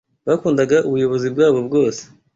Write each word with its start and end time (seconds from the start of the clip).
Bakundaga 0.27 0.77
ubuyobozi 0.87 1.27
bwabo 1.33 1.59
bwose 1.67 2.01